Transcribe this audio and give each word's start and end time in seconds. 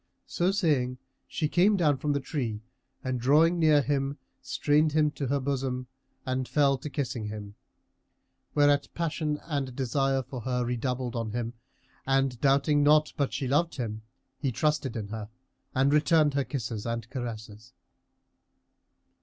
So 0.25 0.49
saying, 0.49 0.97
she 1.27 1.47
came 1.47 1.77
down 1.77 1.97
from 1.97 2.13
the 2.13 2.19
tree 2.19 2.63
and 3.03 3.19
drawing 3.21 3.59
near 3.59 3.83
him 3.83 4.17
strained 4.41 4.93
him 4.93 5.11
to 5.11 5.27
her 5.27 5.39
bosom 5.39 5.85
and 6.25 6.47
fell 6.47 6.79
to 6.79 6.89
kissing 6.89 7.25
him; 7.25 7.53
whereat 8.55 8.87
passion 8.95 9.39
and 9.43 9.75
desire 9.75 10.23
for 10.23 10.41
her 10.41 10.65
redoubled 10.65 11.15
on 11.15 11.33
him 11.33 11.53
and 12.07 12.41
doubting 12.41 12.81
not 12.81 13.13
but 13.15 13.31
she 13.31 13.47
loved 13.47 13.75
him, 13.75 14.01
he 14.39 14.51
trusted 14.51 14.95
in 14.95 15.09
her, 15.09 15.29
and 15.75 15.93
returned 15.93 16.33
her 16.33 16.45
kisses 16.45 16.87
and 16.87 17.07
caresses. 17.11 17.73